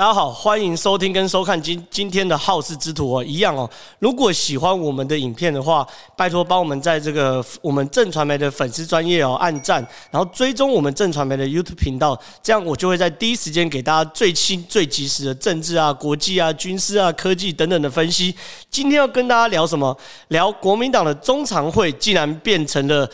[0.00, 3.68] 大家好，欢迎收听跟收看今今天的好事之徒哦，一样哦。
[3.98, 18.34] 如果喜欢我们的影片的话，拜托帮我们在这个我们正传媒的粉丝专业哦按赞，然后追踪我们正传媒的 YouTube 频道，这样我就会在第一时间给大家最新最及时的政治啊、国际啊、军事啊、科技等等的分析。
[18.70, 19.94] 今天要跟大家聊什么？
[20.28, 23.06] 聊国民党的中常会竟然变成了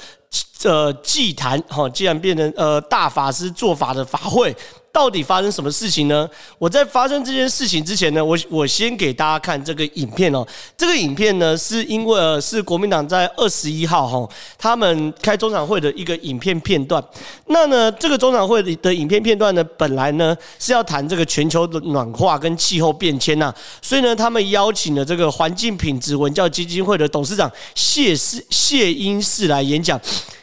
[0.62, 4.54] 呃祭坛，哈，竟然变成呃大法师做法的法会。
[4.96, 6.26] 到底发生什么事情呢？
[6.58, 10.42] 我在发生这件事情之前呢，我我先给大家看这个影片哦。
[10.74, 17.04] 这个影片呢，是因为是国民党在二十一号哈，他们开中常会的一个影片片段。
[17.48, 30.00] 那呢，这个中常会的影片片段呢，本来呢是要谈这个全球的暖化跟气候变迁呐，所以呢，他们邀请了这个环境品质文教基金会的董事长谢世谢英士来演讲。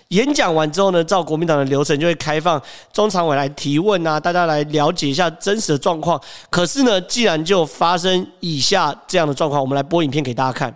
[0.09, 2.61] 演讲完之后呢，照国民党的流程就会开放
[2.91, 6.21] 中常委来提问啊，大家来了解一下真实的状况。
[6.51, 10.75] 可是呢，既然就发生以下这样的状况，我们来播影片给大家看。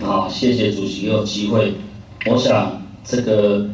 [0.00, 1.74] 好，谢谢主席给我机会。
[2.26, 3.66] 我想这个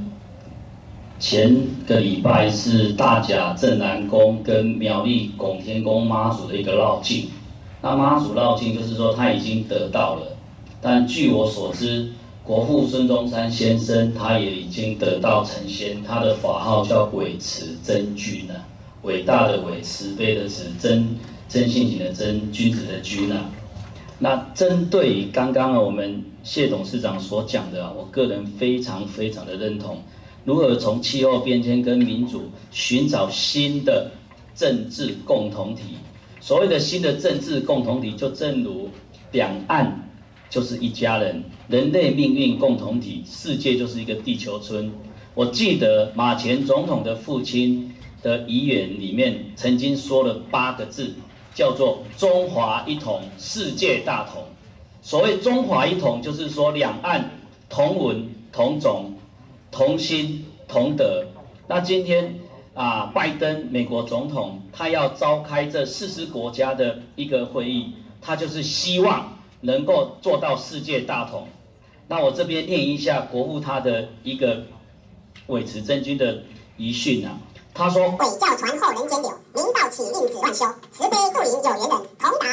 [1.19, 7.29] 前个礼拜是大甲镇南宫跟苗栗拱天宫妈祖的一个绕境。
[7.83, 10.37] 那妈祖绕境就是说他已经得到了，
[10.81, 12.13] 但据我所知。
[12.45, 18.55] 国父孙中山先生，他也已经得道成仙，他的法号叫伟慈真君呢，
[19.03, 21.17] 伟大的伟，慈悲的慈，真
[21.49, 23.45] 真性情的真，君子的君呢。
[24.19, 30.03] 那针对于刚刚我们谢董事长所讲的，我个人非常非常的认同，
[30.45, 34.11] 如何从气候变迁跟民主寻找新的
[34.57, 35.97] 政治共同体。
[36.41, 38.89] 所谓的新的政治共同体，就正如
[39.31, 40.02] 两岸。
[40.53, 44.93] 就是一家人，人类命运共同体，世界就是一个地球村。
[45.33, 51.15] 我记得马前总统的父亲的遗言里面曾经说了八个字，
[51.55, 54.43] 叫做“中华一统，世界大同”。
[55.01, 57.31] 所谓“中华一统”，就是说两岸
[57.71, 59.15] 同文同种、
[59.71, 61.29] 同心同德。
[61.67, 62.41] 那今天
[62.75, 69.39] 啊，拜登美国总统他要召开这四十国家的一个会议，他就是希望。
[69.63, 71.49] 能够做到世界大同，
[72.09, 74.65] 那我这边念一下国父他的一个
[75.47, 76.43] 伟慈真君的
[76.77, 77.39] 遗训啊，
[77.73, 82.47] 他说：“鬼教传后人间柳，明道启令子万修，慈悲度临有缘人，同达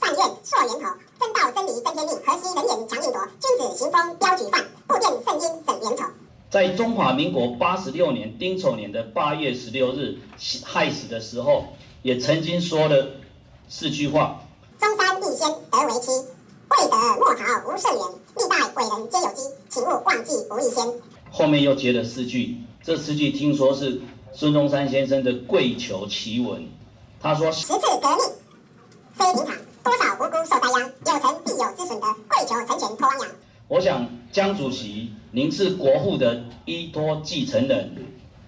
[0.00, 6.04] 善愿溯源头，真道真理真天命，何须人言强应夺，君子行风标举范，布店圣经整元丑。”
[6.50, 10.18] 在中华民国八十六年丁丑年的八月十六日
[10.64, 11.66] 亥死的时候，
[12.02, 13.10] 也曾经说了
[13.68, 14.40] 四句话
[14.80, 16.10] ：“中山立先得为期。”
[16.70, 18.02] 未得莫朝无圣缘，
[18.36, 20.84] 历代伟人皆有机，请勿忘记不义先。
[21.30, 24.00] 后面又接了四句，这四句听说是
[24.32, 26.66] 孙中山先生的跪求奇文。
[27.20, 28.24] 他说：“十次革命
[29.14, 33.28] 非平常，多少无辜受灾殃，有成必有之损德，跪求成全托汪洋。”
[33.68, 37.94] 我想江主席，您是国父的依托继承人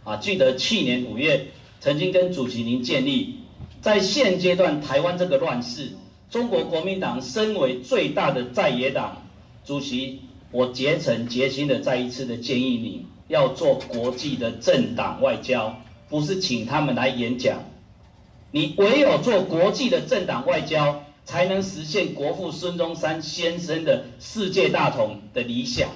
[0.05, 0.17] 啊。
[0.19, 1.49] 记得去年五月，
[1.81, 3.41] 曾经跟主席您建立，
[3.81, 5.93] 在现阶段台湾这个乱世。
[6.31, 9.23] 中国国民党身为最大的在野党，
[9.65, 10.21] 主席，
[10.53, 17.65] 我竭诚竭心的再一次的建议你，要做国际的政党外交，不是请他们来演讲。
[18.53, 25.89] 你唯有做国际的政党外交，才能实现国父孙中山先生的世界大同的理想。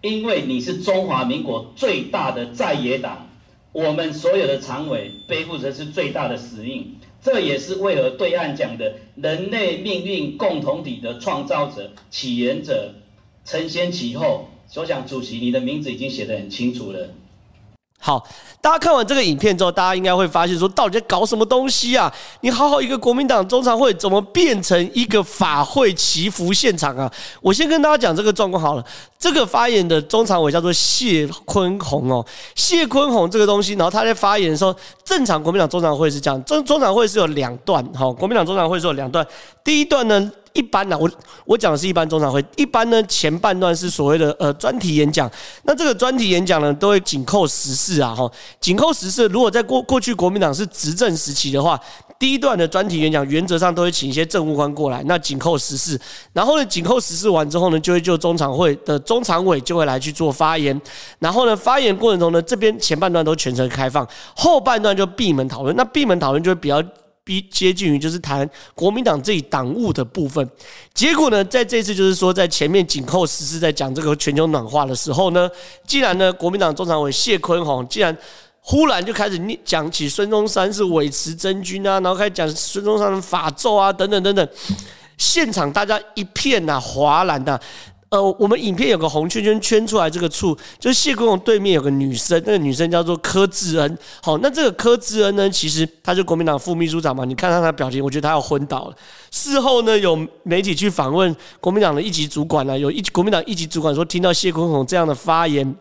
[0.00, 3.28] 因为你是中华民国最大的在野党，
[3.72, 6.96] 我们所有的常委背负着是最大的使命。
[7.26, 12.92] 这也是为何对岸讲的人类命运共同体的创造者、起源者，
[13.44, 14.46] 承先启后。
[14.68, 17.08] 所想主席，你的名字已经写得很清楚了。
[17.98, 18.24] 好，
[18.60, 22.12] 大家看完这个影片之后，大家应该会发现说，到底在搞什么东西啊？
[22.42, 27.10] 你好好一个国民党中常会，怎么变成一个法会祈福现场啊？
[27.40, 28.84] 我先跟大家讲这个状况好了。
[29.18, 32.24] 这个发言的中常委叫做谢坤宏哦，
[32.54, 34.72] 谢坤宏这个东西，然后他在发言的时候，
[35.02, 39.26] 正常国民党中常会是这样，中中常会是有两段，哈，国民党中常会是有两段，
[39.64, 40.30] 第一段呢。
[40.56, 41.10] 一般呢，我
[41.44, 42.42] 我讲的是一般中常会。
[42.56, 45.30] 一般呢，前半段是所谓的呃专题演讲。
[45.64, 49.26] 那这个专题演讲呢，都会紧扣时事啊，哈，紧扣时事。
[49.26, 51.78] 如果在过过去国民党是执政时期的话，
[52.18, 56.00] 第一段的专题演讲原则上都会请一些政务官过来，那紧扣时事。
[56.32, 60.80] 然后呢，紧扣时事完之后呢，就会就中常会的中常委就会来去做发言。
[61.18, 65.76] 然后呢，发言过程中呢，这边前半段都全程开放，后半段就闭门讨论。
[65.76, 66.82] 那闭门讨论就会比较。
[67.26, 70.48] 逼接近于就是谈国民党自己党务的部分，
[70.94, 75.50] 结果呢，在这次就是说，在前面紧扣时事在讲这个全球暖化的时候呢，
[75.84, 78.16] 既然呢国民党中常委谢坤宏既然
[78.60, 84.48] 忽然就开始念讲起孙中山是伪慈真君啊，然后开始讲孙中山的法咒啊，等等等等，
[85.18, 87.58] 现场大家一片呐哗然呐。
[88.16, 93.98] 呃，我们影片有个红圈圈圈出来，这个处就是谢坤宏对面有个女生，那个女生叫做柯志恩。
[94.22, 98.96] 好，那这个柯志恩呢，其实他是国民党副秘书长嘛，你看他的表情，我觉得他要昏倒了。
[99.30, 105.76] 事后呢，有媒体去访问国民党的一级主管呢，有一国民党一级主管说，听到谢坤宏这样的发言。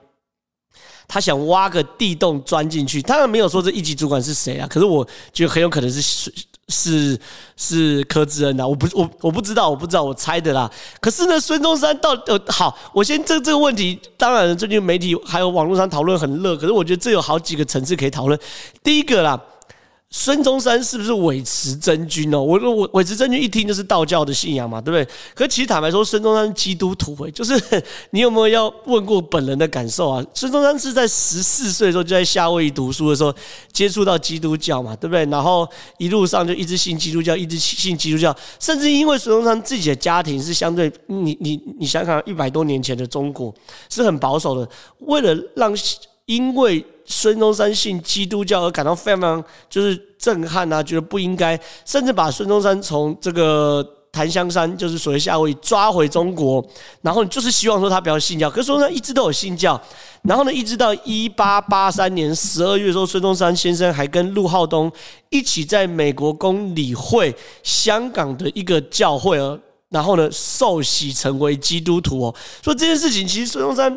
[1.08, 6.32] 他想挖个地洞钻进去，当然没有说这一级主管是谁啊，可是我觉得很有可能是
[6.69, 7.19] 是
[7.56, 10.69] 是柯志恩啊，我不我我不知道，我不知道，我猜的啦。
[11.00, 18.39] 可是呢，孙中山到呃好，我先这这个问题，当然最近媒体还有网络上讨论很热，可是我觉得这有好几个层次可以讨论。
[18.83, 19.41] 第一个啦。
[20.12, 22.42] 孙中山是不是伪持真君哦？
[22.42, 25.13] 我我伪持真君一听就是道教的信仰嘛，对不对？
[25.34, 27.54] 可其实坦白说，孙中山基督徒诶，就是
[28.12, 30.25] 你有没有要问过本人的感受啊？
[30.34, 33.34] 孙中山是在十四岁的时候就在夏威夷读书的时候
[33.74, 35.25] 接触到基督教嘛，对不对？
[35.25, 35.68] 然后
[35.98, 43.54] 一路上就一直信基督教，一直信基督教，甚至因为孙中山自己的家庭是相对你你你想想，一百多年前的中国
[43.90, 44.69] 是很保守的，
[45.00, 45.75] 为了让
[46.25, 46.86] 因为。
[47.06, 56.66] 孙中山信基督教而感到非常非常就是震撼啊，觉得不应该，甚至把孙中山从这个檀香山，就是所谓夏威夷抓回中国，
[57.02, 58.50] 然后就是希望说他不要信教。
[58.50, 59.80] 可是孙中山一直都有信教，
[60.24, 64.92] 然后呢，一直到一八八三年十二月的时候，孙中山先生还跟陆浩东
[65.30, 69.58] 一起在美国公理会香港的一个教会啊，
[69.90, 72.36] 然后呢受洗成为基督徒哦。
[72.63, 73.96] 说这件事情，其实孙中山。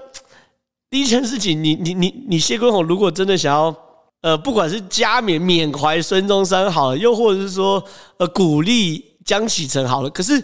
[0.90, 3.74] 第一件事情，你你你你谢坤宏如果真的想要，
[4.22, 7.84] 呃，不管是加冕缅怀孙中山好了，又或者是说，
[8.16, 10.42] 呃，鼓励江启臣好了，可是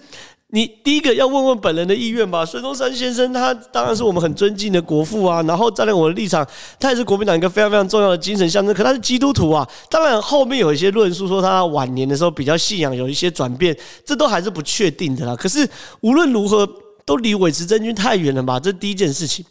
[0.48, 2.44] 你第一个要问问本人的意愿吧。
[2.44, 6.46] 孙中山先生他当然是我们很尊敬的国父啊，然后站在我的立场，
[6.78, 8.74] 他也是国民党一个非常非常重要的精神象征。
[8.74, 13.74] 可他是基督徒啊，当然后面有一些论述说他晚年的时候比较信仰有一些转变，
[14.04, 15.34] 这都还是不确定的啦。
[15.34, 15.66] 可是
[16.02, 16.68] 无论如何。
[17.04, 18.58] 都离伪慈真君太远了吧？
[18.58, 19.44] 这第一件事情。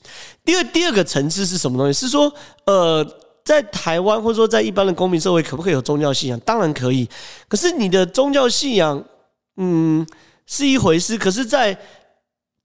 [0.44, 2.00] 第二，第二个层次是什么东西？
[2.00, 2.33] 是说，
[2.65, 3.05] 呃，
[3.45, 6.39] 在台湾或者说在一般的公民社会，可不可以有宗教信仰？
[6.41, 7.07] 当然可以。
[7.47, 9.03] 可是你的宗教信仰，
[9.57, 10.05] 嗯，
[10.45, 11.17] 是一回事。
[11.17, 11.77] 可是，在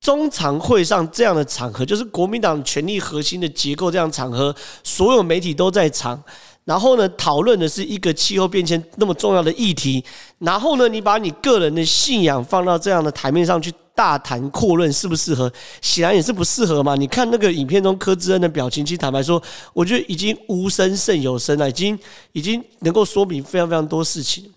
[0.00, 6.22] 中常会上这样的场合，就是国民党权力核心的结构这样场合，所有媒体都在场。
[6.64, 10.04] 然后呢，讨论的是一个气候变迁那么重要的议题。
[10.38, 15.52] 然后呢，你把你个人的信仰放到这样的台面上去大谈阔论，适不适合？
[15.82, 16.94] 显然也是不适合嘛。
[16.94, 19.42] 你看那个影片中柯志恩的表情，其实坦白说，
[19.72, 21.98] 我觉得已经无声胜有声了，已经
[22.30, 24.48] 已经能够说明非常非常多事情。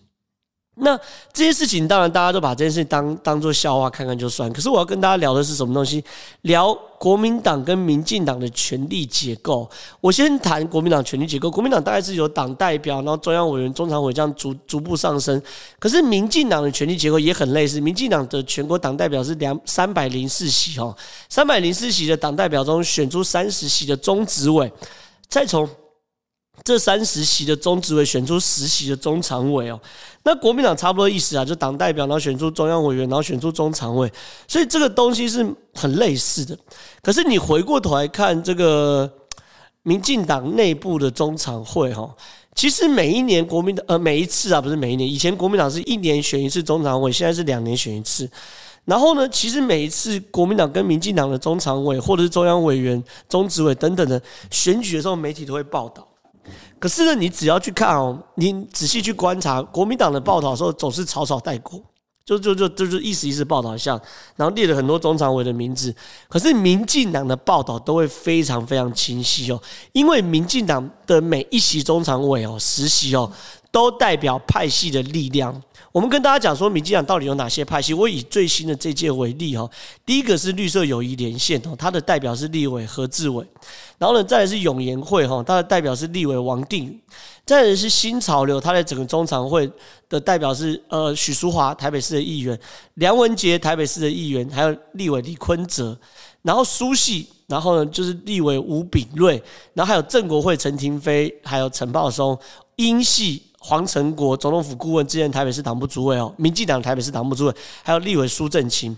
[0.75, 0.97] 那
[1.33, 4.51] 这些事情，当然大家都把这件事当当做笑话看看就算。
[4.53, 6.03] 可是我要跟大家聊的是什么东西？
[6.43, 9.69] 聊国民党跟民进党的权力结构。
[9.99, 11.51] 我先谈国民党权力结构。
[11.51, 15.39] 国民党大概是由党代表，然后中央委员、中常委这样逐逐步上升。
[15.77, 17.81] 可是民进党的权力结构也很类似。
[17.81, 20.95] 民进党的全国党代表是两三百零四席哦，
[21.29, 24.71] 三百零四席的党代表中选出三十席的中执委，
[25.27, 25.69] 再从。
[26.63, 29.79] 这三十席的中执委选出十席的中常委哦，
[30.23, 34.11] 那国民党差不多意思啊，就党代表，然后选出中央委员，然后选出中常委，
[34.47, 35.43] 所以这个东西是
[35.73, 36.57] 很类似的。
[37.01, 39.11] 可是你回过头来看这个
[39.83, 42.15] 民进党内部的中常会哈，
[42.53, 48.29] 其实每一年国民党呃每一次啊不是每一年，以前国民党是一年选一次中常委，现在是两年选一次。
[48.85, 56.07] 然后呢，其实每一次国民党跟民进党的中常委或者是中央委员、中执委等等的选举的时候，媒体都会报道。
[56.81, 61.79] 可是呢，你只要去看哦，你仔细去观察国民党的报道时候，总是草草带过，
[62.25, 63.91] 就就就就是意思意思报道一下，
[64.35, 65.95] 然后列了很多中常委的名字。
[66.27, 69.61] 可是民进党的报道都会非常非常清晰哦，
[69.91, 73.31] 因为民进党的每一席中常委哦，实习哦，
[73.71, 75.61] 都代表派系的力量。
[75.91, 77.93] 我们跟大家讲说，民进党到底有哪些派系？
[77.93, 79.69] 我以最新的这届为例哈，
[80.05, 83.45] 第一个是绿色友谊连线哦，它的代表是立委何志伟，
[83.97, 86.97] 然后呢，再来是永延会哈，它的代表是立委王定宇，
[87.45, 89.69] 再来是新潮流，它的整个中常会
[90.07, 92.57] 的代表是呃许淑华台北市的议员，
[92.93, 95.97] 梁文杰台北市的议员，还有立委李坤泽，
[96.41, 99.41] 然后苏系，然后呢就是立委吴秉叡，
[99.73, 102.39] 然后还有郑国会陈廷飞，还有陈茂松，
[102.77, 103.43] 英系。
[103.63, 108.97] 黄成国总统府顾问，之前台北市党部主委哦，民进党台北市党部主委，还有立委苏正清。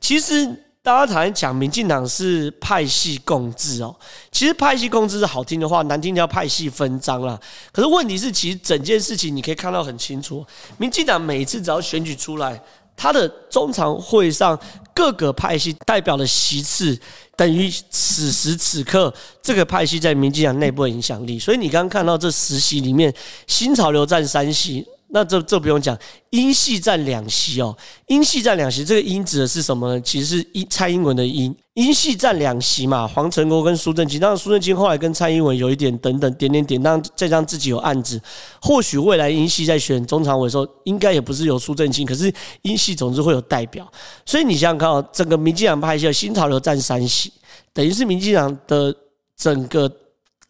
[0.00, 0.46] 其实
[0.82, 3.94] 大家常讲民进党是派系共治哦，
[4.32, 7.38] 其实派系共治是好听的话，难听叫派系分赃啦。
[7.70, 10.42] 可是问题是，其实整件事情你可以看到很清楚，
[10.78, 12.58] 民进党每一次只要选举出来，
[12.96, 14.58] 他的中常会上
[14.94, 16.98] 各个派系代表的席次。
[17.38, 21.38] 等于此时此刻这个派系在民进党内部的影响力。
[21.38, 23.14] 所以你刚刚看到这十席里面，
[23.46, 24.84] 新潮流占三席。
[25.10, 25.98] 那这这不用讲，
[26.30, 27.74] 英系占两席哦，
[28.08, 30.00] 英系占两席，这个英指的是什么呢？
[30.02, 38.20] 其实是英蔡英文的英，英系占两席嘛，黄成国跟苏正清，当然苏正清后来跟蔡英文有一点等等点点点，当再加上自己有案子，
[38.60, 43.90] 或许未来英系在选中常委的时候，应该也不是由苏正清，可是英系总之会有代表，
[44.26, 47.32] 所以你想想看哦，整个民进党派系新潮流占三席，
[47.72, 48.94] 等于是民进党的
[49.38, 49.90] 整个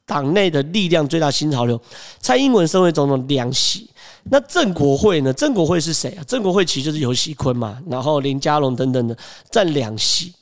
[0.04, 1.80] 党内的力量最大新潮流，
[2.18, 3.88] 蔡英文身为总统两席。
[4.30, 5.32] 那郑国会呢？
[5.32, 6.24] 郑国会是谁啊？
[6.26, 9.16] 郑国会其实就是游锡坤嘛，然后林佳龙等等的
[9.50, 10.32] 占两席。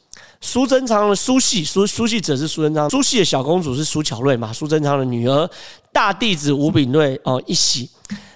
[0.40, 5.48] 苏贞昌的苏系，苏苏系者是苏贞昌，苏系的小公主是苏巧瑞嘛，苏贞昌的女儿，
[5.92, 7.88] 大弟子吴秉瑞哦一席。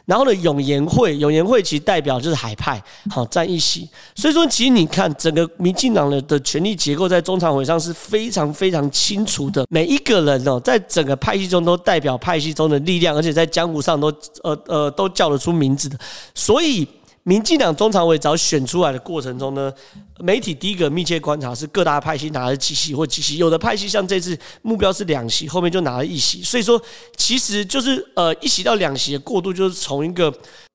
[0.04, 3.88] 然后呢，永延会，永延会其实代表就是海派，好占一席。
[4.14, 15.98] 所以说，其实你看整个民进党的的权力结构在中常委上是非常非常清楚的，每一个人哦，在整个派系中都代表派系中的力量，而且在江湖上都呃呃都叫得出名字的，
[16.34, 16.86] 所以。
[17.22, 19.72] 民进党中常委早选出来的过程中呢，
[20.20, 26.80] 媒体第一个密切观察是各大派系拿了几席或几席，有的派系像这次目标是两席，后面就拿了一席，所以说
[27.16, 30.32] 其实就是呃一席到两席的过渡，就是从一个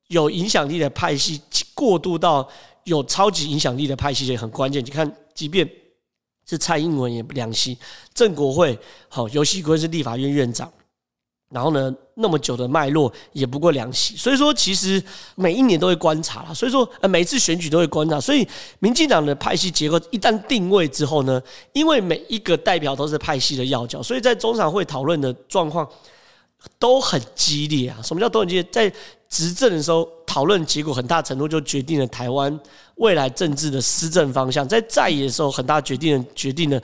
[0.10, 1.42] 有影响力的派系
[1.74, 2.48] 过渡到
[2.84, 4.86] 有超级影响力的派系也很关键。
[4.86, 5.68] 你看，即便
[6.48, 7.76] 是蔡英文也两席，
[8.14, 8.78] 郑国会
[9.10, 10.72] 好，游锡堃是立法院院长。
[11.56, 15.02] 然后呢，那么久的脉络也不过两席，所以说其实
[15.36, 18.46] 每一年都会观察啦，所以说呃每次选举都会观察，所以
[18.80, 25.88] 民进党的派系结构一旦定位之后呢，因为每一个代表都是派系的要角，所以在中常会讨论的状况
[26.78, 27.98] 都很激烈啊。
[28.04, 28.64] 什么叫都很激烈？
[28.70, 28.92] 在
[29.30, 32.60] 执政的时候讨论结果很大程度就决定了台湾
[32.96, 36.82] 未来政治的施政方向，在在野的时候很大决定了决定了。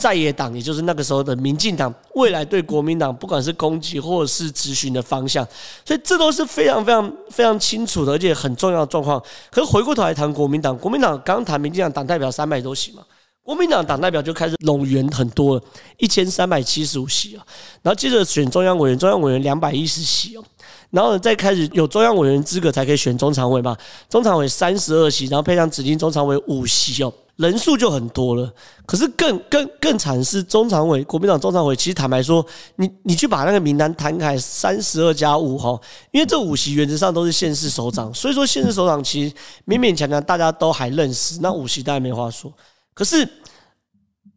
[0.00, 5.46] 在野党，也就是那个时候的民进党，未来对国民党不管是攻击或者是质询的方向，
[5.84, 9.22] 所以这都是非常非常非常清楚的，而且很重要的状况。
[9.50, 13.02] 可是回过头来谈国民党，国民党刚谈民进党党代表三百多席嘛，
[13.42, 15.62] 国民党党代表就开始拢圆很多了，
[15.98, 17.44] 一千三百七十五席啊，
[17.82, 20.42] 然后接着选中央委员，中央委员两百一十席哦，
[20.90, 23.76] 然后再开始有中央委员资格才可以选中常委嘛，
[24.08, 27.12] 中常委三十二席，然后配上指定中常委五席哦。
[27.40, 28.52] 人数就很多了，
[28.84, 32.44] 可是更更更惨是中常委，国民党中常委，其实坦白说，
[32.76, 35.80] 你你去把那个名单摊开，三十二加五哈，
[36.10, 39.34] 因为这五席原则上都是县市首长，所以说县市首长其实
[39.66, 42.52] 勉勉强强大家都还认识，那五席当然没话说。
[42.92, 43.26] 可是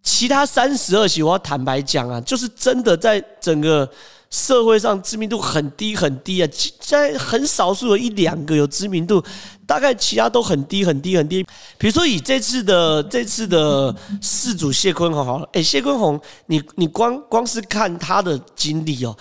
[0.01, 3.89] 其他三十二席，我要坦白讲啊，就是真的在整个。
[4.33, 6.49] 社会上知名度很低很低啊，
[6.79, 9.23] 在很少数有一两个有知名度，
[9.67, 11.45] 大概其他都很低很低很低。
[11.77, 19.15] 比如说以这次的这次的事主谢坤宏好了，诶，谢坤宏，你你光光是看他的经历哦，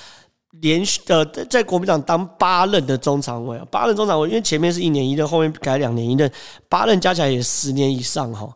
[0.63, 6.33] 连续呃在国民党当八任的中常委，八任中常委，因为前面是一年一任，后面改两年一任，
[6.71, 8.49] 八任加起来也十年以上哈。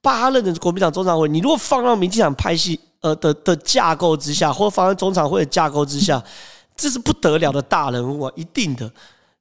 [0.00, 2.80] 八任的国民党中常委，你如果放到民进党拍戏。
[3.00, 6.22] 呃的的架构之下，或放在中场会的架构之下，
[6.76, 8.90] 这是不得了的大人物啊，一定的。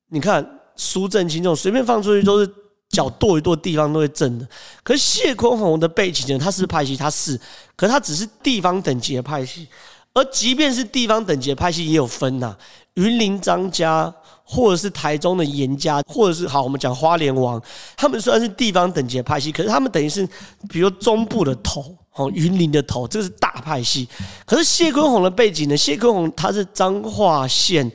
[0.09, 0.45] 你看
[0.75, 2.49] 苏正清这种随便放出去都是
[2.89, 4.47] 脚跺一跺，地方都会震的。
[4.83, 7.39] 可是谢坤宏的背景呢，他是派系，他是，
[7.75, 9.67] 可他只是地方等级的派系。
[10.13, 12.55] 而即便是地方等级的派系，也有分呐、
[12.95, 14.11] 云林张家，
[14.43, 17.61] 或者是台中的严家，或者是好，我们讲花莲王，
[17.95, 20.27] 他们虽然是地方等级的派系，可是他们等于是，
[20.69, 21.95] 比如中部的头。
[22.17, 24.07] 哦，云林的头，这个是大派系。
[24.45, 25.77] 可是谢坤宏的背景呢？
[25.77, 27.89] 谢坤宏他是彰化县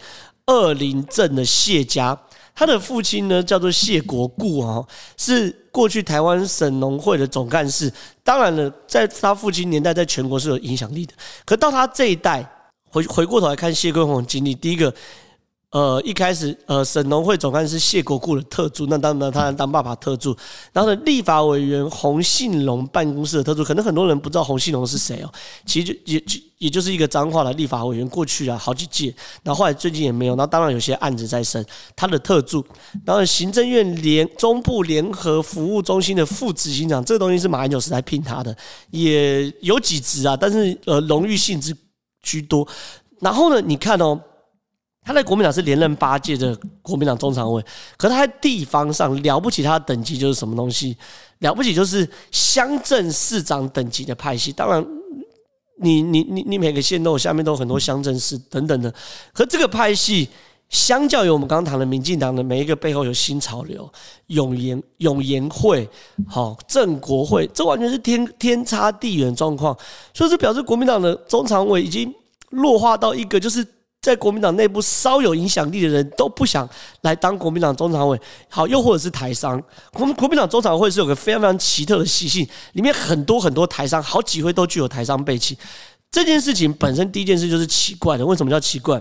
[0.46, 2.18] 二林镇的谢家，
[2.54, 4.82] 他的父亲呢叫做谢国固啊，
[5.16, 7.92] 是过去台湾省农会的总干事。
[8.24, 11.12] 当然了，在他父亲年代，在全国是有影响力的。
[11.44, 12.48] 可到他这一代，
[12.88, 14.94] 回回过头来看谢坤宏经历，第一个。
[15.72, 20.36] 呃，一开始，呃，省农会总干事谢国固的特助，那当然他当爸爸特助。
[20.70, 25.32] 然后呢，立法委员洪信龙办公室的特助，可能很多人不知道洪信龙是谁哦。
[25.64, 30.36] 其实就也就也就是一个彰化的立法委员，过去啊好几届，然后后来最近也没有。
[30.36, 31.64] 那当然有些案子在审，
[31.96, 32.62] 他的特助。
[33.06, 38.54] 然后行政院联中部联合服务中心的副执行长，这个东西是马英九时代聘他的，
[38.90, 41.74] 也有几职啊，但是呃荣誉性质
[42.20, 42.68] 居多。
[43.20, 44.20] 然后呢，你看哦。
[45.04, 47.64] 他在国民党是连任八届的国民党中常委，
[47.96, 50.96] 可是他在地方上了不起，他的等级就是什么东西？
[51.40, 54.52] 了不起就是乡镇市长等级的派系。
[54.52, 54.86] 当然
[55.80, 58.94] 你，你你你每个县都有下面都有很多乡镇市等等的，
[59.32, 60.28] 可这个派系
[60.68, 63.92] 相较于我们刚刚谈的民进党的每一个背后有新潮流、
[64.28, 65.88] 永延永延会、
[66.28, 69.76] 好正国会，这完全是天天差地远状况。
[70.14, 72.14] 所以这表示国民党的中常委已经
[72.50, 73.66] 弱化到一个，就是
[74.02, 76.68] 在国民党内部稍有影响力的人都不想
[77.02, 78.20] 来当国民党中常委。
[78.48, 85.56] 好，又或者是台商，国国民党中常会是有个非常非常奇特的习性，里面很多很多台商，好几回都具有台商背景。
[86.10, 89.00] 这件事情本身第一件事就是奇怪的，为什么叫奇怪？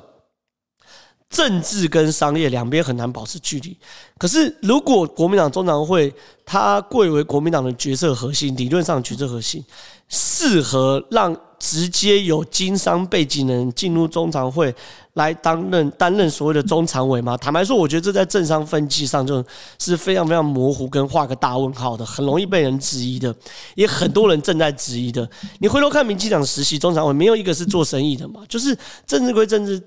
[1.32, 3.76] 政治跟商业两边很难保持距离。
[4.18, 6.14] 可是，如果国民党中常会
[6.46, 9.64] 它贵为国民党的决策核心，理论上决策核心，
[10.12, 14.74] 适合让直接有经商背景的人进入中常会
[15.14, 17.38] 来担任担任所谓的中常委吗？
[17.38, 19.44] 坦白说，我觉得这在政商分际上就
[19.80, 23.34] 是非常非常模糊，跟画个大问号的，很容易被人质疑的，
[23.76, 25.30] 也很多人正在质疑的。
[25.60, 28.78] 你回头看民进党实习中常委，没有一个是做生意的嘛，就是
[29.08, 29.82] 政治归政治。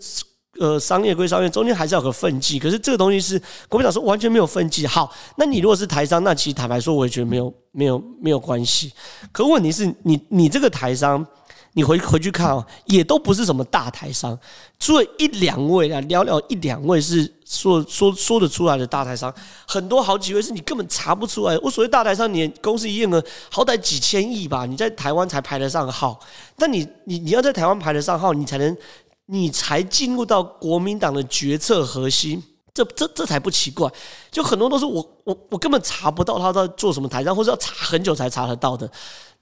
[0.60, 2.58] 呃，商业归商业，中间还是要有个分际。
[2.58, 4.86] 可是这个东西是国民党说完全没有分际。
[4.86, 8.92] 好，那你如果是台商，那其实坦白说，我也觉得没有、没有、没有关系。
[9.32, 11.26] 可问题是你、你这个台商，
[11.72, 14.38] 你回回去看哦，也都不是什么大台商，
[14.78, 19.34] 除了一两位啊，寥寥一两位是说说说得出来的大台商，
[19.66, 21.58] 很多好几位是你根本查不出来。
[21.58, 26.20] 我所谓大台商，你公司营业额好歹几千亿吧，你在台湾才排得上号。
[26.56, 28.76] 但你、你、你要在台湾排得上号，你才能。
[29.26, 33.90] 你才进入到国民党的决策核心，这这这才不奇怪。
[34.30, 38.90] 就很多都是我我我根本查不到他在做什么台账，或者要查很久才查得到的。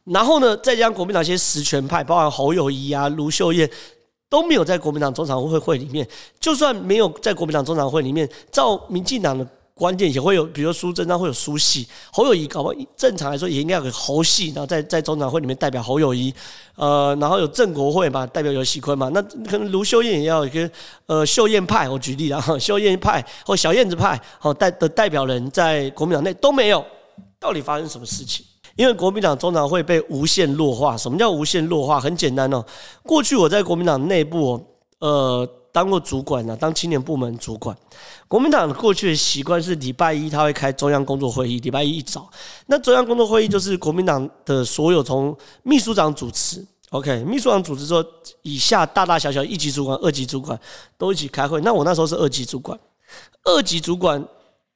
[0.05, 3.71] 然后呢，再加上国民党一些实权派，包含侯友谊啊、卢秀燕，
[4.29, 6.07] 都没有在国民党中常会会里面。
[6.41, 9.47] 就算没有在国民党中常会里面，照民进党的。
[9.83, 16.33] 关键也会有，比如说苏贞昌会有苏系，侯友宜搞不好正常来说也应该有个侯系，然后在在中常会里面代表侯友宜，
[16.77, 20.71] 呃，然后有郑国会嘛，代表游锡堃嘛，那可能卢秀燕也要有一个
[21.07, 26.85] 呃秀燕派，我举例啊，秀燕派或小燕子派，好代的代表人在国民党内都没有，
[27.41, 28.47] 到底发生什么事情？
[28.77, 31.99] 因为国民党中常会被无限弱化，什么叫无限弱化？
[31.99, 32.65] 很简单哦，
[33.03, 34.65] 过去我在国民党内部，
[35.01, 35.45] 呃。
[35.73, 37.77] 当过主管呢，当青年部门主管。
[38.29, 42.31] 国民党过去的习惯是礼拜一他会开中央工作会议，礼拜一一早，
[42.67, 48.05] 那中央工作会议就是国民党的所有从秘书长主持，OK，秘书长主持之后，
[48.43, 50.59] 以下大大小小一级主管、二级主管
[50.97, 51.61] 都一起开会。
[51.63, 52.79] 那我那时候是二级主管，
[53.45, 54.23] 二级主管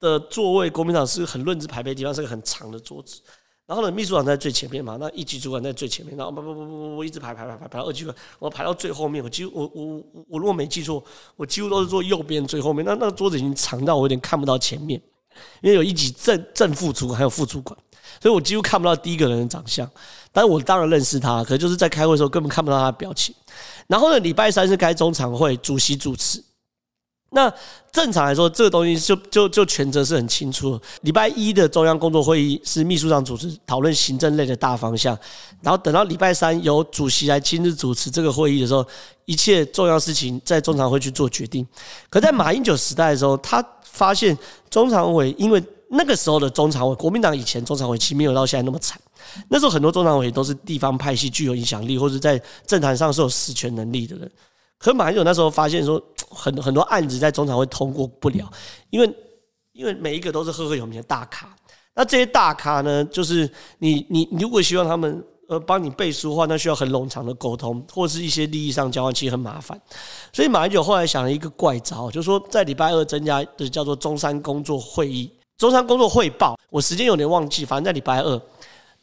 [0.01, 3.21] 的座位，国民党是很论资排辈的地方，是个很长的桌子。
[3.67, 11.03] 然后呢，秘书长在最前面嘛，那一级主管在最前面，然后不不不不不，我一直排排排排排到二级主管，我排到最后面，我几乎我我我如果没记错，
[11.35, 15.01] 我几乎都是坐右边最后面，那那个桌子已经长到我有点看不到前面，
[15.63, 17.77] 因为有一级正正副主管还有副主管，
[18.23, 19.91] 所以我几乎看不到第一个人的长相。
[20.31, 23.35] 但是我当然认识他，可是就是在开会的时候根本看不到他的表情。
[23.89, 26.41] 然后呢，礼拜三是开中常会，主席主持。
[27.37, 27.53] 那
[27.93, 30.81] 正常来说，这个东西就就就权责是很清楚。
[31.03, 35.17] 礼拜一的中央工作会议是秘书长主持，讨论行政类的大方向，
[35.61, 38.83] 然后等到礼拜三由主席来亲自主持这个会议的时候，
[39.27, 41.67] 一切重要事情在中常会去做决定。
[42.09, 44.37] 可在马英九时代的时候，他发现
[44.71, 48.99] 中常委，因为那个时候的中常委，国民党以前中常委其实没有到现在那么惨。
[49.49, 54.31] 那时候很多中常委都是地方派系，具有影响力，或者在政坛上是有实权能力的人。
[54.79, 58.51] 可马英九那时候发现说，很很多案子在中常会通过不了，
[58.91, 59.15] 因为
[59.73, 61.49] 因为每一个都是赫赫有名的大咖。
[61.95, 69.81] 那这些大咖呢，就是你你你如果希望他们呃帮你背书的话，那需要很冗长的沟通，或是一些利益上交换，其实很麻烦。
[70.33, 76.59] 所以马英九后来想了一个怪招，就是说在礼拜二增加的叫做中山工作会议、中山工作汇报。
[76.69, 78.43] 我时间有点忘记，反正在礼拜二。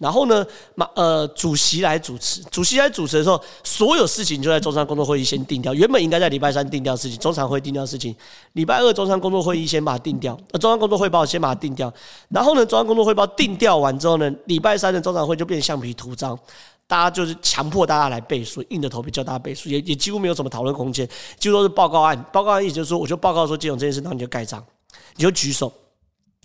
[0.04, 5.74] 然后呢，马呃主席来主持，主席来主持的时候，所有事情就在中山工作会议先定掉。
[5.74, 8.14] 原本应该在礼拜三定掉事情，中常会定掉事情。
[8.52, 11.92] 礼拜二中山工作会议先把它定掉，呃，中央工作汇报先把它定掉。
[12.28, 16.38] 然后呢，中央工作汇报定掉完之后呢，礼拜三的中常会就变橡皮图章，
[16.86, 21.08] 大家就是强迫大家来背书，硬着头皮叫大家背书，也也几乎没有什么讨论空间，
[21.40, 22.22] 几乎都是报告案。
[22.34, 24.62] 报告案意思就是说，我就报告说，金融这件事，然后你就盖章，
[25.16, 25.72] 你就举手。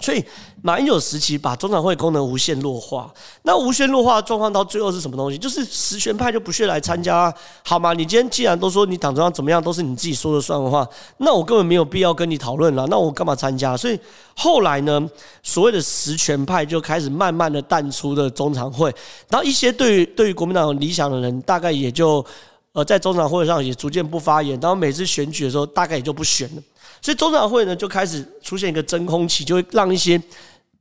[0.00, 0.24] 所以
[0.62, 5.36] 马英九时期把中常会功能无限弱化，那无限弱化的状况到最后是什么东西？
[5.36, 7.34] 就是实权派就不屑来参加，
[7.64, 7.92] 好吗？
[7.92, 13.76] 你今天既然都说你党中央怎么样都是你自己说了算的话，那我根本没有必要跟你讨论了，那我干嘛参加？
[13.76, 13.98] 所以
[14.36, 15.04] 后来呢，
[15.42, 18.94] 所谓的实权派就开始慢慢的淡出了中常会，
[19.28, 22.24] 然后一些对于对于国民党有理想的人，大概也就
[22.72, 26.62] 呃在中常会上也逐渐不发言，然后每次选举的时候，大概也就不选了。
[27.00, 30.20] 所以中常会呢就开始出现一个真空期，就会让一些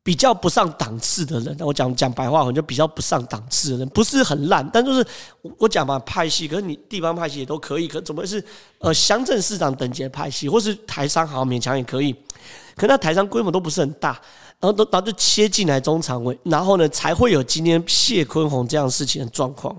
[0.03, 5.05] 比较不上档次的人，我讲讲白话，我就比较不上档次的人，不是很烂，但就是
[5.57, 8.41] 我讲嘛，派系，可是你地方派系也都可以，可怎么是
[8.79, 12.15] 呃乡镇市长等级的派系，或是台商好勉强也可以，
[12.75, 14.11] 可那台商规模都不是很大，
[14.59, 19.75] 然后都然后就切进来中常委，然后呢才会有今天谢坤宏这样事情的状况，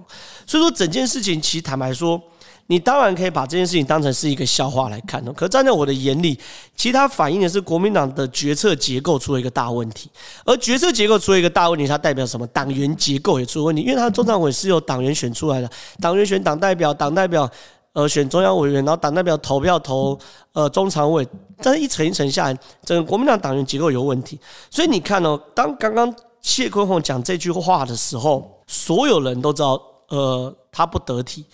[0.47, 2.23] 所以说整件事情其实坦白说。
[2.71, 6.39] 你当然可以把这件事情当成是一个笑话来看哦，可站在我的眼里，
[6.77, 10.11] 其实它反映的是国民党的决策结构出了一个大问题，
[10.45, 12.47] 而决策结构出了一个大问题，它代表什么？
[12.49, 17.51] 党员结构也出了问题，因为他的中常委是由党员选出来的，党员选党代表，党代表
[17.95, 20.19] 呃选中央委员，然后党代表投票投
[20.53, 21.27] 呃中常委，
[21.63, 24.39] 但是一层一层下来，整个国民党党员结构有问题，
[24.71, 31.47] 所以你看哦，当刚刚谢坤宏讲这句话的时候，所有人都知道，呃，他不得体。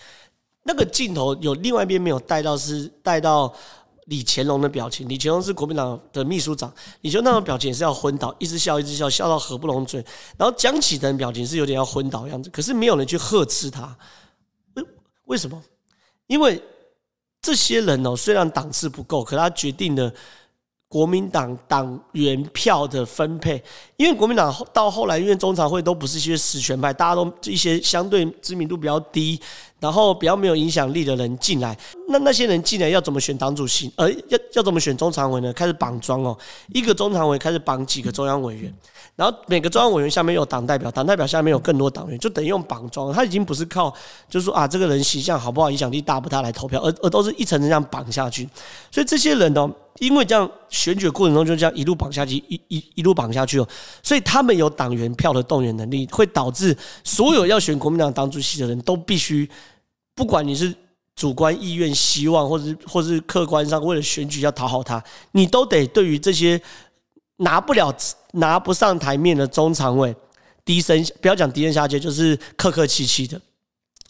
[0.67, 3.53] 那个镜头有另外一边没有带到，是带到
[4.07, 5.07] 李乾隆的表情。
[5.07, 10.03] 李乾隆是国民党的秘书长，李干龙那种表情也是要昏倒，一直笑一直笑，笑到合不拢嘴。
[10.37, 13.95] 然后江启臣表情是有点要昏倒的样子，可是没有人去呵斥他。
[14.73, 14.83] 为
[15.25, 15.61] 为什么？
[16.25, 16.59] 因为
[17.39, 20.11] 这些人哦，虽然档次不够，可他决定了。
[20.87, 23.61] 国民党党员票的分配，
[23.97, 29.39] 因为国民党到后来，因为中常会都不是一些实权派，大家都一些相对知名度比较低，
[29.79, 31.77] 然后比较没有影响力的人进来，
[32.09, 33.89] 那那些人进来要怎么选党主席？
[33.95, 35.53] 呃，要要怎么选中常委呢？
[35.53, 36.37] 开始绑桩哦，
[36.73, 38.73] 一个中常委开始绑几个中央委员，
[39.15, 43.13] 然后每个中央委员下面有党代表，党代表下面有更多党员，就等于用绑桩。
[43.13, 43.89] 他已经不是靠，
[44.29, 48.49] 就是说啊，这个人形象好不好，影响力大不大来投票，而而都是一层层这样绑下去。
[48.91, 49.71] 所以这些人呢。
[49.99, 53.67] 因为这样选举过程中就这样一路绑下去，一一一路绑下去哦，
[54.03, 59.49] 所以他们有党员票的动员能力，会导致所有要选国民党党主席的人都必须，
[60.13, 60.73] 不管你是
[61.15, 66.61] 主观意愿希望，或者或是客观上为了选举要讨好他，你都得对于这些
[67.37, 67.95] 拿不了、
[68.33, 70.15] 拿不上台面的中常委
[70.63, 73.41] 低声，不要讲低声下气，就是客客气气的。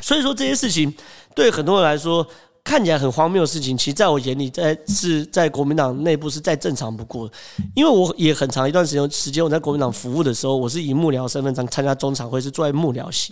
[0.03, 0.93] 所以说这些事情
[1.33, 2.27] 对很多人来说。
[2.65, 7.31] 看起来很荒谬的事情，其实在我眼里，在是在国民党内部是再正常不过。
[7.75, 13.31] 因为我也很长一段时间时间我在国民党服务的时候，我是以幕僚身份上参加中常会，是坐在幕僚席。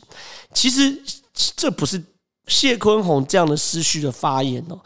[0.54, 0.96] 其实
[1.56, 2.00] 这不是
[2.46, 4.80] 谢坤宏这样的失序的发言哦，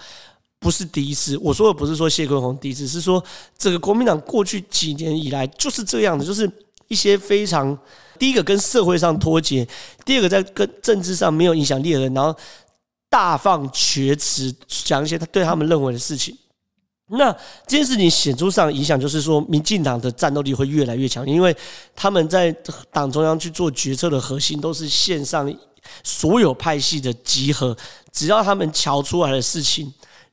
[0.59, 1.37] 不是第一次。
[1.39, 3.21] 我说的不是说谢坤宏第一次，是说
[3.57, 6.49] 这个国民党过去几年以来就是这样的，就是
[6.87, 7.77] 一些非常
[8.17, 9.67] 第一个跟社会上脱节，
[10.05, 12.33] 第二个在跟政治上没有影响力的人，然后。
[13.09, 16.37] 大放厥词，讲一些他对他们认为的事情。
[17.09, 17.31] 那
[17.65, 21.55] 这件事情显著上影响，就是说，民进党的战斗力会越来越强，因为
[21.95, 22.51] 他们在
[22.91, 25.49] 党中央去做决策的核心都是线上
[26.03, 27.73] 所有派系的集合，
[28.11, 29.89] 只要他们瞧出来的事情，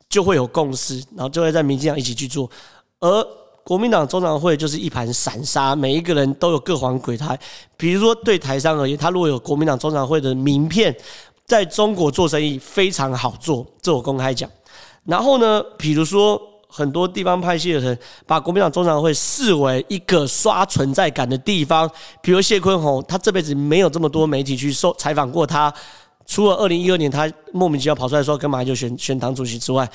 [0.08, 2.50] 就会有共识，然后就会在民进党一起去做。
[2.98, 3.24] 而
[3.62, 7.38] 国民党中常会就是一盘散沙，每一个人都有各怀鬼胎。
[7.76, 10.92] 比如说对台商而言，他如果有国民党中常会的名片。
[11.46, 14.50] 在中国做生意非常好做，这我公开讲。
[15.04, 21.90] 然后呢，比如说很多地方派系的人把国民党中常会视为一个刷存在感的地方，
[22.22, 25.72] 比如谢坤宏，他这辈子没有这么多媒体去受采访过他，
[26.26, 29.88] 除了二零一二年他莫名其妙跑出来说跟马英九选选党主席之外。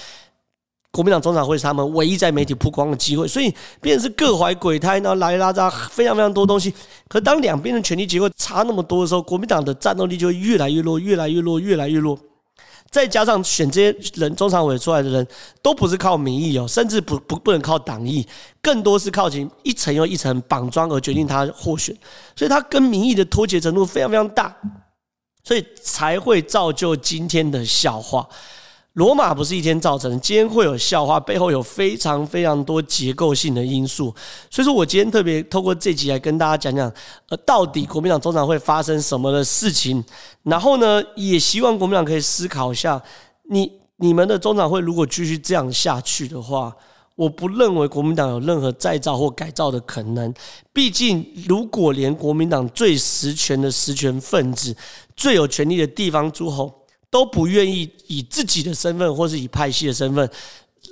[0.91, 6.73] 国民党中常会是他们唯一在媒体曝光的机会，所以变成是各怀鬼胎，然后拉里拉杂非常非常多东西。
[7.07, 12.17] 可当两边的权力结构差那么多的时候，国民党的战斗力就会越来越弱，越来越弱，越来越弱。
[12.89, 15.27] 再加上选这些人中常委出来的人
[15.61, 18.27] 都不是靠民意哦，甚至不不不能靠党意，
[18.59, 19.29] 更多是靠
[19.61, 21.95] 一层又一层绑桩而决定他获选，
[22.35, 24.57] 所以他跟民意的脱节程度非常非常大，
[25.43, 28.27] 所以才会造就今天的笑话。
[28.93, 34.13] 罗马不是一天造成的，今天会有笑话，背后有非常非常多结构性的因素。
[34.49, 36.91] 所以说我今天特别透过这集来跟大家讲讲，
[37.29, 40.03] 呃，到底国民党中常会发生什么的事情。
[40.43, 43.01] 然后呢，也希望国民党可以思考一下，
[43.49, 46.75] 你你们的中常会如果继续这样下去的话，
[47.15, 50.33] 我不认为国民党有任何再造或改造的可能。
[50.73, 54.75] 毕竟，如果连国民党最实权的实权分子、
[55.15, 56.73] 最有权力的地方诸侯，
[57.11, 60.29] 都不愿意以自己的身份，或是以派系的身份，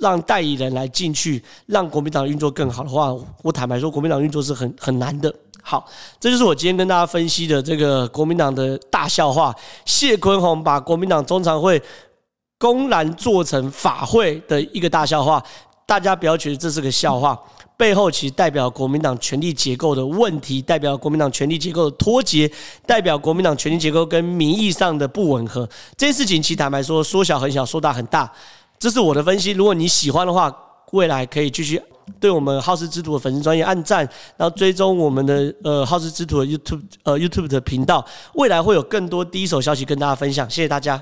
[0.00, 5.32] 让代理人来进去，让国民党运作更好的话，我坦白说，国民党运作是很很难的。
[5.62, 5.86] 好，
[6.18, 9.54] 这就是我今天跟大家分析的这个国民党的大笑话：
[9.84, 11.80] 谢坤宏把国民党中常会
[12.58, 15.42] 公然做成法会的一个大笑话。
[15.86, 17.38] 大家不要觉得这是个笑话。
[17.78, 22.50] 背后其实代表国民党权力结构的问题，代表国民党权力结构的脱节，
[22.84, 25.66] 代表国民党权力结构跟民意上的不吻合。
[25.96, 28.30] 这件事情，其实坦白说，说小很小，说大很大。
[28.80, 29.52] 这是我的分析。
[29.52, 30.52] 如果你喜欢的话，
[30.90, 31.80] 未来可以继续
[32.18, 34.00] 对我们好事之徒的粉丝专业按赞，
[34.36, 41.00] 然后追踪我们的呃好事之徒的 YouTube 呃 YouTube 的频道，未来会有更多第一手消息跟大家分享，谢谢大家。